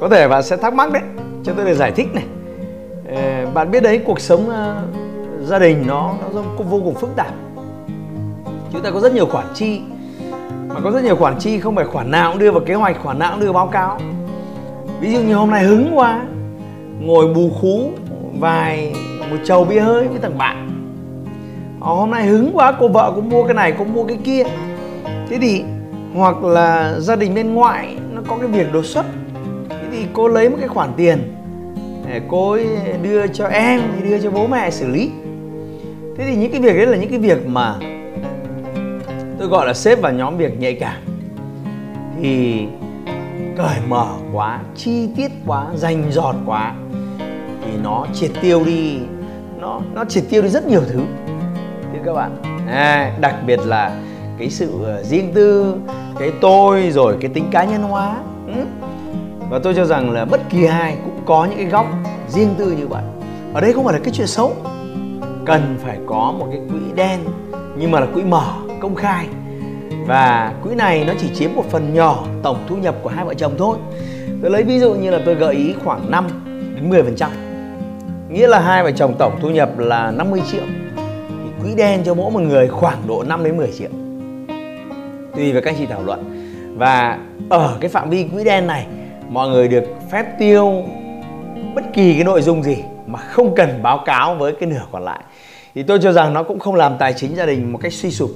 có 0.00 0.08
thể 0.08 0.28
bạn 0.28 0.42
sẽ 0.42 0.56
thắc 0.56 0.74
mắc 0.74 0.92
đấy 0.92 1.02
cho 1.44 1.52
tôi 1.56 1.66
để 1.66 1.74
giải 1.74 1.92
thích 1.92 2.08
này. 2.14 2.24
Ờ, 3.14 3.46
bạn 3.54 3.70
biết 3.70 3.82
đấy 3.82 4.00
cuộc 4.04 4.20
sống 4.20 4.48
uh, 4.48 5.48
gia 5.48 5.58
đình 5.58 5.84
nó 5.86 6.14
nó 6.34 6.42
vô 6.58 6.80
cùng 6.84 6.94
phức 6.94 7.16
tạp. 7.16 7.34
Chúng 8.72 8.82
ta 8.82 8.90
có 8.90 9.00
rất 9.00 9.14
nhiều 9.14 9.26
khoản 9.26 9.46
chi. 9.54 9.80
Mà 10.68 10.80
có 10.84 10.90
rất 10.90 11.04
nhiều 11.04 11.16
khoản 11.16 11.38
chi 11.38 11.60
không 11.60 11.76
phải 11.76 11.84
khoản 11.84 12.10
nào 12.10 12.30
cũng 12.30 12.40
đưa 12.40 12.50
vào 12.50 12.62
kế 12.66 12.74
hoạch 12.74 13.02
khoản 13.02 13.18
nào 13.18 13.30
cũng 13.32 13.40
đưa 13.40 13.52
báo 13.52 13.66
cáo. 13.66 13.98
Ví 15.00 15.12
dụ 15.12 15.20
như 15.20 15.34
hôm 15.34 15.50
nay 15.50 15.64
hứng 15.64 15.90
quá 15.94 16.22
ngồi 17.00 17.34
bù 17.34 17.50
khú 17.60 17.90
vài 18.38 18.94
một 19.30 19.36
chầu 19.44 19.64
bia 19.64 19.80
hơi 19.80 20.08
với 20.08 20.18
thằng 20.18 20.38
bạn. 20.38 20.70
Ở 21.80 21.94
hôm 21.94 22.10
nay 22.10 22.26
hứng 22.26 22.50
quá 22.54 22.72
cô 22.80 22.88
vợ 22.88 23.12
cũng 23.14 23.28
mua 23.28 23.44
cái 23.44 23.54
này 23.54 23.72
cũng 23.72 23.92
mua 23.92 24.04
cái 24.04 24.18
kia. 24.24 24.42
Thế 25.04 25.38
thì 25.40 25.64
hoặc 26.14 26.42
là 26.42 26.98
gia 26.98 27.16
đình 27.16 27.34
bên 27.34 27.54
ngoại 27.54 27.96
nó 28.12 28.22
có 28.28 28.36
cái 28.36 28.48
việc 28.48 28.72
đột 28.72 28.86
xuất. 28.86 29.06
Thế 29.70 29.86
thì 29.92 30.06
cô 30.12 30.28
lấy 30.28 30.48
một 30.48 30.56
cái 30.60 30.68
khoản 30.68 30.90
tiền 30.96 31.34
cô 32.28 32.52
ấy 32.52 32.66
đưa 33.02 33.26
cho 33.26 33.46
em 33.46 33.80
thì 33.96 34.10
đưa 34.10 34.18
cho 34.18 34.30
bố 34.30 34.46
mẹ 34.46 34.70
xử 34.70 34.88
lý. 34.88 35.10
Thế 36.16 36.24
thì 36.26 36.36
những 36.36 36.52
cái 36.52 36.60
việc 36.60 36.76
đấy 36.76 36.86
là 36.86 36.96
những 36.96 37.10
cái 37.10 37.18
việc 37.18 37.46
mà 37.46 37.74
tôi 39.38 39.48
gọi 39.48 39.66
là 39.66 39.74
xếp 39.74 40.00
vào 40.00 40.12
nhóm 40.12 40.36
việc 40.36 40.60
nhạy 40.60 40.74
cảm. 40.74 40.96
Thì 42.22 42.64
cởi 43.56 43.78
mở 43.88 44.06
quá 44.32 44.60
chi 44.76 45.08
tiết 45.16 45.32
quá 45.46 45.66
rành 45.74 46.04
giọt 46.10 46.34
quá 46.46 46.74
thì 47.64 47.70
nó 47.82 48.06
triệt 48.14 48.30
tiêu 48.40 48.64
đi 48.64 48.98
nó 49.58 49.80
nó 49.94 50.04
triệt 50.04 50.24
tiêu 50.30 50.42
đi 50.42 50.48
rất 50.48 50.66
nhiều 50.66 50.82
thứ. 50.88 51.00
Thưa 51.92 51.98
các 52.04 52.12
bạn 52.12 52.36
à, 52.68 53.12
đặc 53.20 53.34
biệt 53.46 53.60
là 53.64 53.96
cái 54.38 54.50
sự 54.50 54.84
ờ, 54.84 55.02
riêng 55.02 55.32
tư 55.34 55.74
cái 56.18 56.32
tôi 56.40 56.90
rồi 56.90 57.16
cái 57.20 57.30
tính 57.34 57.44
cá 57.50 57.64
nhân 57.64 57.82
hóa. 57.82 58.16
Ừ. 58.46 58.62
và 59.50 59.58
tôi 59.58 59.74
cho 59.74 59.84
rằng 59.84 60.10
là 60.10 60.24
bất 60.24 60.40
kỳ 60.50 60.64
ai 60.64 60.96
cũng 61.04 61.20
có 61.26 61.44
những 61.44 61.56
cái 61.56 61.66
góc 61.66 61.86
riêng 62.30 62.54
tư 62.58 62.70
như 62.70 62.86
vậy 62.86 63.02
ở 63.54 63.60
đây 63.60 63.72
không 63.72 63.84
phải 63.84 63.94
là 63.94 64.00
cái 64.04 64.12
chuyện 64.14 64.26
xấu. 64.26 64.56
Cần 65.46 65.76
phải 65.84 65.98
có 66.06 66.34
một 66.38 66.46
cái 66.50 66.60
quỹ 66.70 66.80
đen, 66.94 67.20
nhưng 67.78 67.90
mà 67.90 68.00
là 68.00 68.06
quỹ 68.14 68.22
mở, 68.22 68.44
công 68.80 68.94
khai. 68.94 69.26
Và 70.06 70.54
quỹ 70.62 70.74
này 70.74 71.04
nó 71.06 71.12
chỉ 71.20 71.28
chiếm 71.34 71.50
một 71.54 71.64
phần 71.70 71.94
nhỏ 71.94 72.24
tổng 72.42 72.64
thu 72.68 72.76
nhập 72.76 72.94
của 73.02 73.08
hai 73.08 73.24
vợ 73.24 73.34
chồng 73.34 73.54
thôi. 73.58 73.76
Tôi 74.42 74.50
lấy 74.50 74.62
ví 74.62 74.78
dụ 74.78 74.94
như 74.94 75.10
là 75.10 75.20
tôi 75.24 75.34
gợi 75.34 75.54
ý 75.54 75.74
khoảng 75.84 76.10
5 76.10 76.26
đến 76.74 76.90
10 76.90 77.02
phần 77.02 77.16
trăm. 77.16 77.30
Nghĩa 78.28 78.48
là 78.48 78.58
hai 78.58 78.82
vợ 78.82 78.90
chồng 78.90 79.14
tổng 79.18 79.38
thu 79.40 79.50
nhập 79.50 79.78
là 79.78 80.10
50 80.10 80.42
triệu. 80.52 80.62
Thì 81.28 81.62
quỹ 81.62 81.74
đen 81.74 82.00
cho 82.04 82.14
mỗi 82.14 82.30
một 82.30 82.40
người 82.40 82.68
khoảng 82.68 82.98
độ 83.08 83.24
5 83.28 83.44
đến 83.44 83.56
10 83.56 83.72
triệu. 83.78 83.90
Tùy 85.36 85.52
vào 85.52 85.62
các 85.64 85.74
chị 85.78 85.86
thảo 85.86 86.02
luận. 86.02 86.46
Và 86.78 87.18
ở 87.48 87.76
cái 87.80 87.90
phạm 87.90 88.10
vi 88.10 88.28
quỹ 88.34 88.44
đen 88.44 88.66
này, 88.66 88.86
mọi 89.28 89.48
người 89.48 89.68
được 89.68 89.84
phép 90.10 90.38
tiêu 90.38 90.84
bất 91.74 91.84
kỳ 91.92 92.14
cái 92.14 92.24
nội 92.24 92.42
dung 92.42 92.62
gì 92.62 92.76
mà 93.06 93.18
không 93.18 93.54
cần 93.54 93.82
báo 93.82 94.02
cáo 94.06 94.34
với 94.34 94.52
cái 94.60 94.68
nửa 94.68 94.82
còn 94.92 95.04
lại. 95.04 95.20
Thì 95.74 95.82
tôi 95.82 95.98
cho 96.02 96.12
rằng 96.12 96.34
nó 96.34 96.42
cũng 96.42 96.58
không 96.58 96.74
làm 96.74 96.96
tài 96.98 97.12
chính 97.12 97.36
gia 97.36 97.46
đình 97.46 97.72
một 97.72 97.78
cách 97.82 97.92
suy 97.92 98.10
sụp. 98.10 98.30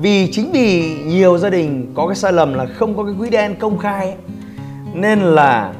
Vì 0.00 0.32
chính 0.32 0.52
vì 0.52 0.96
nhiều 1.04 1.38
gia 1.38 1.50
đình 1.50 1.92
có 1.94 2.06
cái 2.06 2.16
sai 2.16 2.32
lầm 2.32 2.54
là 2.54 2.66
không 2.66 2.96
có 2.96 3.04
cái 3.04 3.14
quỹ 3.18 3.30
đen 3.30 3.54
công 3.58 3.78
khai 3.78 4.06
ấy, 4.06 4.14
nên 4.94 5.20
là 5.20 5.72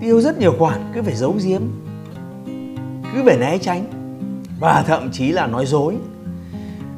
tiêu 0.00 0.20
rất 0.20 0.38
nhiều 0.38 0.54
khoản 0.58 0.78
cứ 0.94 1.02
phải 1.02 1.14
giấu 1.14 1.34
giếm 1.44 1.62
cứ 3.14 3.22
phải 3.24 3.38
né 3.38 3.58
tránh 3.58 3.84
và 4.60 4.84
thậm 4.86 5.10
chí 5.12 5.28
là 5.32 5.46
nói 5.46 5.66
dối. 5.66 5.94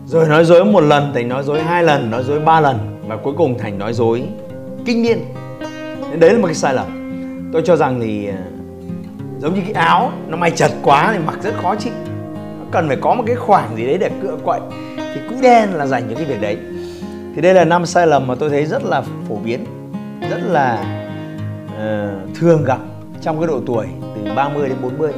Rồi 0.06 0.28
nói 0.28 0.44
dối 0.44 0.64
một 0.64 0.80
lần 0.80 1.12
thành 1.14 1.28
nói 1.28 1.42
dối 1.44 1.62
hai 1.62 1.84
lần 1.84 2.10
nói 2.10 2.24
dối 2.24 2.40
ba 2.40 2.60
lần 2.60 3.00
và 3.06 3.16
cuối 3.16 3.34
cùng 3.36 3.58
thành 3.58 3.78
nói 3.78 3.92
dối 3.92 4.22
kinh 4.86 5.02
niên 5.02 5.18
nên 6.10 6.20
đấy 6.20 6.32
là 6.32 6.38
một 6.38 6.46
cái 6.46 6.54
sai 6.54 6.74
lầm 6.74 6.99
tôi 7.52 7.62
cho 7.64 7.76
rằng 7.76 8.00
thì 8.00 8.26
ờ, 8.26 8.34
giống 9.38 9.54
như 9.54 9.60
cái 9.60 9.72
áo 9.72 10.12
nó 10.28 10.36
may 10.36 10.50
chật 10.50 10.70
quá 10.82 11.10
thì 11.12 11.18
mặc 11.26 11.38
rất 11.42 11.54
khó 11.62 11.74
chịu. 11.76 11.92
Nó 12.34 12.64
cần 12.70 12.88
phải 12.88 12.96
có 12.96 13.14
một 13.14 13.22
cái 13.26 13.36
khoảng 13.36 13.76
gì 13.76 13.86
đấy 13.86 13.98
để 13.98 14.10
cựa 14.22 14.36
quậy. 14.44 14.60
Thì 14.96 15.20
quỹ 15.28 15.36
đen 15.42 15.70
là 15.74 15.86
dành 15.86 16.02
cho 16.10 16.14
cái 16.16 16.24
việc 16.24 16.40
đấy. 16.40 16.56
Thì 17.34 17.42
đây 17.42 17.54
là 17.54 17.64
năm 17.64 17.86
sai 17.86 18.06
lầm 18.06 18.26
mà 18.26 18.34
tôi 18.34 18.50
thấy 18.50 18.66
rất 18.66 18.84
là 18.84 19.02
phổ 19.28 19.36
biến 19.36 19.64
rất 20.30 20.40
là 20.46 20.84
uh, 21.66 22.34
thường 22.34 22.64
gặp 22.64 22.78
trong 23.20 23.38
cái 23.38 23.46
độ 23.46 23.60
tuổi 23.66 23.86
từ 24.14 24.34
30 24.34 24.68
đến 24.68 24.78
40 24.82 25.12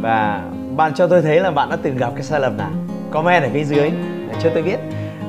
và 0.00 0.42
bạn 0.76 0.94
cho 0.94 1.06
tôi 1.06 1.22
thấy 1.22 1.40
là 1.40 1.50
bạn 1.50 1.70
đã 1.70 1.76
từng 1.82 1.96
gặp 1.96 2.12
cái 2.14 2.22
sai 2.22 2.40
lầm 2.40 2.56
nào? 2.56 2.70
Comment 3.10 3.42
ở 3.42 3.48
phía 3.52 3.64
dưới 3.64 3.90
để 4.28 4.34
cho 4.42 4.50
tôi 4.54 4.62
biết. 4.62 4.78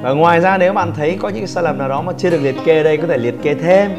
Và 0.01 0.12
ngoài 0.12 0.41
ra 0.41 0.57
nếu 0.57 0.74
bạn 0.74 0.91
thấy 0.95 1.17
có 1.21 1.29
những 1.29 1.39
cái 1.39 1.48
sai 1.48 1.63
lầm 1.63 1.77
nào 1.77 1.89
đó 1.89 2.01
mà 2.01 2.13
chưa 2.17 2.29
được 2.29 2.41
liệt 2.41 2.55
kê 2.65 2.83
đây 2.83 2.98
có 2.98 3.07
thể 3.07 3.17
liệt 3.17 3.36
kê 3.43 3.53
thêm 3.53 3.91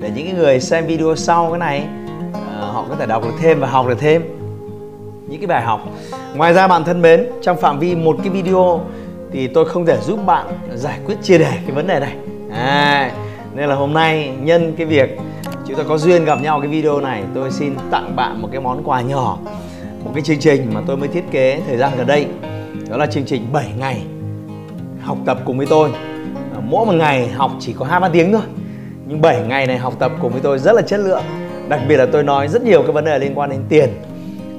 để 0.00 0.10
những 0.14 0.26
cái 0.26 0.34
người 0.34 0.60
xem 0.60 0.86
video 0.86 1.16
sau 1.16 1.50
cái 1.50 1.58
này 1.58 1.86
ờ, 2.32 2.70
họ 2.70 2.84
có 2.88 2.96
thể 2.96 3.06
đọc 3.06 3.24
được 3.24 3.34
thêm 3.40 3.60
và 3.60 3.66
học 3.68 3.86
được 3.88 3.98
thêm 3.98 4.22
những 5.28 5.40
cái 5.40 5.46
bài 5.46 5.62
học. 5.62 5.80
Ngoài 6.34 6.54
ra 6.54 6.68
bạn 6.68 6.84
thân 6.84 7.02
mến 7.02 7.26
trong 7.42 7.60
phạm 7.60 7.78
vi 7.78 7.94
một 7.94 8.16
cái 8.22 8.28
video 8.28 8.80
thì 9.32 9.46
tôi 9.46 9.64
không 9.64 9.86
thể 9.86 9.98
giúp 10.00 10.18
bạn 10.26 10.46
giải 10.74 10.98
quyết 11.06 11.16
chia 11.22 11.38
đề 11.38 11.52
cái 11.66 11.74
vấn 11.74 11.86
đề 11.86 12.00
này. 12.00 12.16
À, 12.50 13.12
nên 13.54 13.68
là 13.68 13.74
hôm 13.74 13.92
nay 13.92 14.32
nhân 14.40 14.74
cái 14.76 14.86
việc 14.86 15.18
chúng 15.66 15.76
ta 15.76 15.82
có 15.88 15.98
duyên 15.98 16.24
gặp 16.24 16.42
nhau 16.42 16.60
cái 16.60 16.70
video 16.70 17.00
này 17.00 17.22
tôi 17.34 17.50
xin 17.50 17.74
tặng 17.90 18.16
bạn 18.16 18.42
một 18.42 18.48
cái 18.52 18.60
món 18.60 18.82
quà 18.84 19.00
nhỏ 19.00 19.38
một 20.06 20.10
cái 20.14 20.22
chương 20.22 20.38
trình 20.38 20.70
mà 20.74 20.80
tôi 20.86 20.96
mới 20.96 21.08
thiết 21.08 21.24
kế 21.30 21.60
thời 21.66 21.76
gian 21.76 21.92
gần 21.96 22.06
đây. 22.06 22.26
Đó 22.90 22.96
là 22.96 23.06
chương 23.06 23.24
trình 23.24 23.46
7 23.52 23.66
ngày 23.78 24.02
học 25.00 25.18
tập 25.26 25.38
cùng 25.44 25.58
với 25.58 25.66
tôi. 25.66 25.90
Mỗi 26.62 26.86
một 26.86 26.92
ngày 26.92 27.28
học 27.28 27.52
chỉ 27.60 27.72
có 27.72 27.84
hai 27.84 28.00
ba 28.00 28.08
tiếng 28.08 28.32
thôi 28.32 28.42
nhưng 29.08 29.20
7 29.20 29.42
ngày 29.48 29.66
này 29.66 29.78
học 29.78 29.94
tập 29.98 30.12
cùng 30.20 30.32
với 30.32 30.40
tôi 30.40 30.58
rất 30.58 30.72
là 30.72 30.82
chất 30.82 31.00
lượng. 31.00 31.22
Đặc 31.68 31.80
biệt 31.88 31.96
là 31.96 32.06
tôi 32.12 32.22
nói 32.22 32.48
rất 32.48 32.62
nhiều 32.62 32.82
cái 32.82 32.92
vấn 32.92 33.04
đề 33.04 33.18
liên 33.18 33.34
quan 33.34 33.50
đến 33.50 33.60
tiền, 33.68 33.88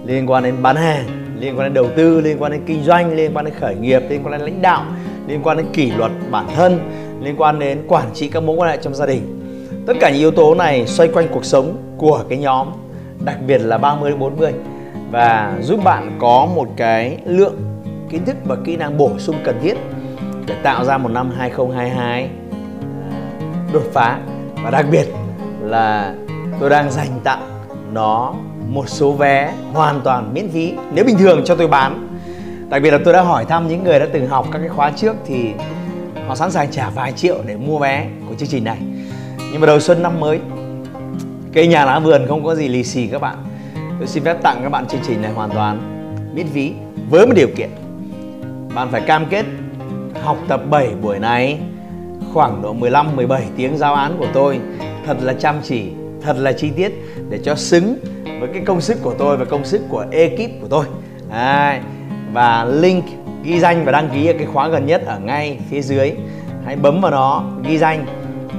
liên 0.06 0.30
quan 0.30 0.44
đến 0.44 0.56
bán 0.62 0.76
hàng, 0.76 1.06
liên 1.40 1.58
quan 1.58 1.66
đến 1.66 1.74
đầu 1.74 1.88
tư, 1.96 2.22
liên 2.22 2.38
quan 2.40 2.52
đến 2.52 2.62
kinh 2.66 2.84
doanh, 2.84 3.16
liên 3.16 3.32
quan 3.34 3.46
đến 3.46 3.54
khởi 3.60 3.76
nghiệp, 3.76 4.02
liên 4.10 4.24
quan 4.24 4.32
đến 4.32 4.42
lãnh 4.42 4.62
đạo, 4.62 4.86
liên 5.28 5.40
quan 5.44 5.58
đến 5.58 5.66
kỷ 5.74 5.92
luật 5.92 6.12
bản 6.32 6.46
thân, 6.56 6.80
liên 7.22 7.36
quan 7.38 7.60
đến 7.60 7.78
quản 7.88 8.06
trị 8.14 8.30
các 8.30 8.44
mối 8.44 8.56
quan 8.56 8.72
hệ 8.72 8.78
trong 8.82 8.96
gia 8.96 9.06
đình. 9.06 9.22
Tất 9.88 9.94
cả 10.00 10.10
những 10.10 10.20
yếu 10.20 10.32
tố 10.32 10.56
này 10.56 10.88
xoay 10.88 11.10
quanh 11.10 11.28
cuộc 11.32 11.46
sống 11.46 11.78
của 11.98 12.24
cái 12.30 12.38
nhóm, 12.38 12.68
đặc 13.26 13.38
biệt 13.48 13.58
là 13.58 13.78
30 13.78 14.10
đến 14.10 14.20
40 14.20 14.54
và 15.12 15.58
giúp 15.62 15.80
bạn 15.84 16.18
có 16.20 16.48
một 16.56 16.68
cái 16.78 17.18
lượng 17.26 17.56
kiến 18.10 18.26
thức 18.26 18.36
và 18.46 18.56
kỹ 18.66 18.78
năng 18.78 18.98
bổ 18.98 19.12
sung 19.18 19.36
cần 19.44 19.60
thiết 19.62 19.78
để 20.48 20.56
tạo 20.64 20.86
ra 20.86 20.98
một 20.98 21.10
năm 21.10 21.32
2022 21.38 22.30
đột 23.74 23.84
phá 23.94 24.20
và 24.64 24.72
đặc 24.72 24.86
biệt 24.92 25.08
là 25.62 26.14
tôi 26.60 26.70
đang 26.70 26.92
dành 26.92 27.20
tặng 27.24 27.64
nó 27.94 28.34
một 28.68 28.90
số 28.90 29.12
vé 29.12 29.54
hoàn 29.74 30.02
toàn 30.02 30.34
miễn 30.34 30.50
phí, 30.50 30.74
nếu 30.94 31.06
bình 31.06 31.18
thường 31.18 31.42
cho 31.46 31.56
tôi 31.56 31.68
bán. 31.68 32.18
Đặc 32.70 32.82
biệt 32.82 32.92
là 32.92 32.98
tôi 33.06 33.14
đã 33.14 33.22
hỏi 33.22 33.46
thăm 33.46 33.68
những 33.68 33.84
người 33.84 34.00
đã 34.00 34.08
từng 34.14 34.28
học 34.28 34.48
các 34.52 34.60
cái 34.60 34.70
khóa 34.70 34.92
trước 34.96 35.16
thì 35.26 35.52
họ 36.28 36.36
sẵn 36.36 36.52
sàng 36.52 36.72
trả 36.72 36.90
vài 36.90 37.12
triệu 37.12 37.38
để 37.46 37.56
mua 37.56 37.80
vé 37.80 38.08
của 38.30 38.36
chương 38.36 38.50
trình 38.50 38.64
này. 38.64 38.78
Nhưng 39.52 39.62
mà 39.62 39.68
đầu 39.68 39.80
xuân 39.80 40.04
năm 40.04 40.20
mới, 40.20 40.40
cây 41.54 41.68
nhà 41.68 41.86
lá 41.86 42.00
vườn 42.00 42.26
không 42.28 42.44
có 42.44 42.56
gì 42.56 42.68
lì 42.68 42.84
xì 42.84 43.08
các 43.08 43.22
bạn. 43.22 43.36
Tôi 44.00 44.08
xin 44.08 44.24
phép 44.24 44.38
tặng 44.44 44.60
các 44.64 44.70
bạn 44.70 44.86
chương 44.88 45.02
trình 45.08 45.22
này 45.22 45.32
hoàn 45.32 45.50
toàn 45.50 45.80
miễn 46.36 46.48
phí 46.48 46.74
với 47.10 47.28
một 47.28 47.34
điều 47.36 47.48
kiện. 47.56 47.70
Bạn 48.76 48.88
phải 48.92 49.02
cam 49.02 49.26
kết 49.26 49.46
học 50.24 50.38
tập 50.48 50.62
7 50.70 50.90
buổi 51.02 51.20
này 51.20 51.60
khoảng 52.38 52.62
độ 52.62 52.74
15 52.74 53.16
17 53.16 53.44
tiếng 53.56 53.78
giáo 53.78 53.94
án 53.94 54.16
của 54.20 54.28
tôi. 54.34 54.60
Thật 55.06 55.18
là 55.22 55.34
chăm 55.34 55.56
chỉ 55.64 55.92
thật 56.22 56.38
là 56.38 56.52
chi 56.52 56.72
tiết 56.76 56.92
để 57.30 57.40
cho 57.44 57.56
xứng 57.56 57.98
với 58.40 58.50
cái 58.54 58.64
công 58.66 58.82
sức 58.82 58.98
của 59.04 59.14
tôi 59.18 59.38
và 59.38 59.46
công 59.46 59.66
sức 59.66 59.82
của 59.90 60.06
ekip 60.12 60.62
của 60.62 60.68
tôi. 60.70 60.86
À, 61.32 61.82
và 62.34 62.66
link 62.66 63.06
ghi 63.44 63.60
danh 63.60 63.86
và 63.86 63.92
đăng 63.92 64.10
ký 64.14 64.28
ở 64.28 64.34
cái 64.38 64.46
khóa 64.46 64.68
gần 64.68 64.86
nhất 64.86 65.02
ở 65.06 65.20
ngay 65.20 65.60
phía 65.70 65.82
dưới. 65.82 66.12
Hãy 66.66 66.76
bấm 66.76 67.02
vào 67.02 67.12
nó 67.12 67.44
ghi 67.68 67.78
danh 67.78 68.06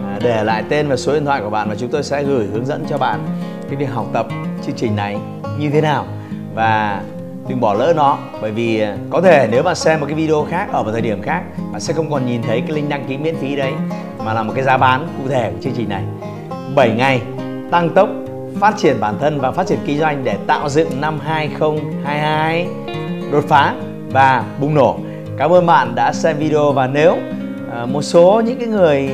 à, 0.06 0.18
để 0.22 0.44
lại 0.44 0.64
tên 0.68 0.88
và 0.88 0.96
số 0.96 1.14
điện 1.14 1.24
thoại 1.24 1.40
của 1.40 1.50
bạn 1.50 1.68
và 1.68 1.74
chúng 1.74 1.90
tôi 1.90 2.02
sẽ 2.02 2.22
gửi 2.22 2.46
hướng 2.46 2.66
dẫn 2.66 2.84
cho 2.88 2.98
bạn 2.98 3.20
cái 3.68 3.76
việc 3.76 3.90
học 3.92 4.06
tập 4.12 4.26
chương 4.66 4.76
trình 4.76 4.96
này 4.96 5.16
như 5.58 5.70
thế 5.70 5.80
nào. 5.80 6.06
Và 6.54 7.02
đừng 7.48 7.60
bỏ 7.60 7.74
lỡ 7.74 7.92
nó 7.96 8.18
bởi 8.42 8.50
vì 8.50 8.80
à, 8.80 8.96
có 9.10 9.20
thể 9.20 9.48
nếu 9.50 9.62
bạn 9.62 9.74
xem 9.74 10.00
một 10.00 10.06
cái 10.06 10.14
video 10.14 10.46
khác 10.50 10.68
ở 10.72 10.82
một 10.82 10.90
thời 10.92 11.00
điểm 11.00 11.22
khác 11.22 11.42
bạn 11.72 11.80
sẽ 11.80 11.94
không 11.94 12.10
còn 12.10 12.26
nhìn 12.26 12.42
thấy 12.42 12.60
cái 12.60 12.76
link 12.76 12.88
đăng 12.88 13.04
ký 13.08 13.18
miễn 13.18 13.36
phí 13.36 13.56
đấy 13.56 13.72
mà 14.24 14.34
là 14.34 14.42
một 14.42 14.52
cái 14.56 14.64
giá 14.64 14.76
bán 14.76 15.08
cụ 15.18 15.28
thể 15.28 15.50
của 15.50 15.62
chương 15.62 15.72
trình 15.76 15.88
này 15.88 16.02
7 16.74 16.90
ngày 16.90 17.22
tăng 17.70 17.90
tốc 17.90 18.08
phát 18.60 18.74
triển 18.78 19.00
bản 19.00 19.14
thân 19.20 19.40
và 19.40 19.50
phát 19.50 19.66
triển 19.66 19.78
kinh 19.86 19.98
doanh 19.98 20.24
để 20.24 20.36
tạo 20.46 20.68
dựng 20.68 21.00
năm 21.00 21.20
2022 21.20 22.66
đột 23.32 23.44
phá 23.48 23.74
và 24.10 24.44
bùng 24.60 24.74
nổ. 24.74 24.98
Cảm 25.38 25.52
ơn 25.52 25.66
bạn 25.66 25.94
đã 25.94 26.12
xem 26.12 26.36
video 26.36 26.72
và 26.72 26.86
nếu 26.86 27.16
à, 27.72 27.86
một 27.86 28.02
số 28.02 28.42
những 28.44 28.58
cái 28.58 28.68
người 28.68 29.10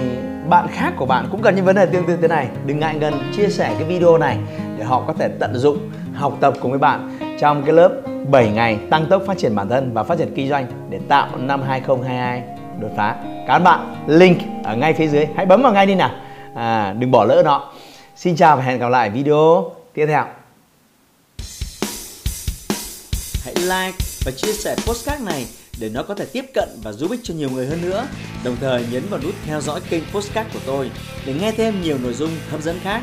bạn 0.49 0.67
khác 0.71 0.93
của 0.97 1.07
bạn 1.07 1.27
cũng 1.31 1.43
cần 1.43 1.57
những 1.57 1.65
vấn 1.65 1.77
đề 1.77 1.87
tương 1.87 2.07
tự 2.07 2.17
thế 2.17 2.29
này, 2.29 2.49
đừng 2.67 2.79
ngại 2.79 2.95
ngần 2.95 3.15
chia 3.37 3.49
sẻ 3.49 3.75
cái 3.79 3.85
video 3.85 4.19
này 4.19 4.39
để 4.79 4.85
họ 4.85 5.03
có 5.07 5.13
thể 5.13 5.29
tận 5.29 5.55
dụng 5.55 5.79
học 6.15 6.37
tập 6.41 6.55
cùng 6.61 6.71
với 6.71 6.79
bạn 6.79 7.19
trong 7.41 7.63
cái 7.63 7.73
lớp 7.73 7.93
7 8.31 8.51
ngày 8.51 8.79
tăng 8.91 9.07
tốc 9.07 9.23
phát 9.27 9.39
triển 9.39 9.55
bản 9.55 9.69
thân 9.69 9.93
và 9.95 10.03
phát 10.03 10.19
triển 10.19 10.33
kinh 10.35 10.49
doanh 10.49 10.67
để 10.91 11.01
tạo 11.09 11.37
năm 11.37 11.63
2022 11.63 12.43
đột 12.81 12.91
phá. 12.97 13.17
các 13.47 13.59
bạn, 13.59 13.95
link 14.07 14.39
ở 14.65 14.77
ngay 14.77 14.93
phía 14.93 15.09
dưới, 15.09 15.27
hãy 15.37 15.47
bấm 15.47 15.63
vào 15.63 15.73
ngay 15.73 15.87
đi 15.87 15.95
nào. 15.95 16.11
À, 16.55 16.93
đừng 16.99 17.11
bỏ 17.11 17.25
lỡ 17.25 17.43
nó. 17.45 17.73
Xin 18.17 18.37
chào 18.37 18.57
và 18.57 18.63
hẹn 18.63 18.79
gặp 18.79 18.89
lại 18.89 19.11
video 19.11 19.73
tiếp 19.95 20.07
theo. 20.07 20.25
Hãy 23.45 23.55
like 23.55 23.99
và 24.25 24.33
chia 24.37 24.53
sẻ 24.53 24.77
postcard 24.87 25.25
này 25.25 25.47
để 25.81 25.89
nó 25.89 26.03
có 26.03 26.15
thể 26.15 26.27
tiếp 26.33 26.45
cận 26.55 26.69
và 26.83 26.93
giúp 26.93 27.11
ích 27.11 27.21
cho 27.23 27.35
nhiều 27.35 27.51
người 27.51 27.67
hơn 27.67 27.83
nữa. 27.83 28.07
Đồng 28.45 28.57
thời 28.61 28.87
nhấn 28.93 29.03
vào 29.11 29.21
nút 29.23 29.35
theo 29.47 29.61
dõi 29.61 29.81
kênh 29.91 30.03
postcard 30.13 30.51
của 30.55 30.61
tôi 30.67 30.91
để 31.27 31.35
nghe 31.41 31.53
thêm 31.53 31.83
nhiều 31.83 31.99
nội 32.03 32.13
dung 32.13 32.31
hấp 32.51 32.63
dẫn 32.63 32.79
khác. 32.83 33.03